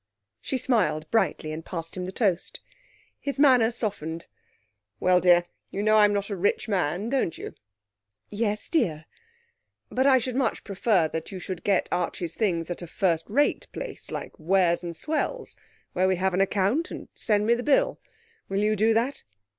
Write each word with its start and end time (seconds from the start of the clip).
She 0.41 0.57
smiled 0.57 1.07
brightly, 1.11 1.51
and 1.51 1.63
passed 1.63 1.95
him 1.95 2.05
the 2.05 2.11
toast. 2.11 2.59
His 3.19 3.37
manner 3.37 3.69
softened. 3.69 4.25
'Well, 4.99 5.19
dear, 5.19 5.45
you 5.69 5.83
know 5.83 5.97
I'm 5.97 6.11
not 6.11 6.31
a 6.31 6.35
rich 6.35 6.67
man, 6.67 7.07
don't 7.07 7.37
you?' 7.37 7.53
'Yes, 8.31 8.67
dear.' 8.67 9.05
'But 9.91 10.07
I 10.07 10.17
should 10.17 10.35
much 10.35 10.63
prefer 10.63 11.07
that 11.09 11.31
you 11.31 11.37
should 11.37 11.63
get 11.63 11.87
Archie's 11.91 12.33
things 12.33 12.71
at 12.71 12.81
a 12.81 12.87
first 12.87 13.25
rate 13.29 13.67
place 13.73 14.09
like 14.09 14.33
Wears 14.39 14.83
and 14.83 14.97
Swells, 14.97 15.55
where 15.93 16.07
we 16.07 16.15
have 16.15 16.33
an 16.33 16.41
account, 16.41 16.89
and 16.89 17.07
send 17.13 17.45
me 17.45 17.53
the 17.53 17.61
bill. 17.61 17.99
Will 18.49 18.57
you 18.57 18.75
do 18.75 18.95
that?' 18.95 19.21